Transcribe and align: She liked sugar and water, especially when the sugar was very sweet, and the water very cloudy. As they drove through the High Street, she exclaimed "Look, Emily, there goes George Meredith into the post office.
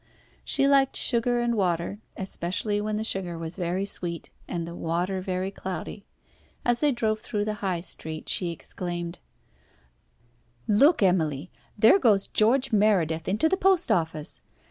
She 0.43 0.67
liked 0.67 0.95
sugar 0.95 1.41
and 1.41 1.53
water, 1.53 1.99
especially 2.17 2.81
when 2.81 2.97
the 2.97 3.03
sugar 3.03 3.37
was 3.37 3.55
very 3.55 3.85
sweet, 3.85 4.31
and 4.47 4.65
the 4.65 4.73
water 4.73 5.21
very 5.21 5.51
cloudy. 5.51 6.07
As 6.65 6.79
they 6.79 6.91
drove 6.91 7.19
through 7.19 7.45
the 7.45 7.53
High 7.61 7.81
Street, 7.81 8.27
she 8.27 8.49
exclaimed 8.51 9.19
"Look, 10.67 11.03
Emily, 11.03 11.51
there 11.77 11.99
goes 11.99 12.27
George 12.27 12.71
Meredith 12.73 13.27
into 13.27 13.47
the 13.47 13.55
post 13.57 13.91
office. 13.91 14.41